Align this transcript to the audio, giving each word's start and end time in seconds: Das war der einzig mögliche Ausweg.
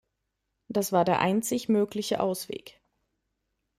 Das 0.67 0.91
war 0.91 1.05
der 1.05 1.19
einzig 1.19 1.69
mögliche 1.69 2.21
Ausweg. 2.21 2.81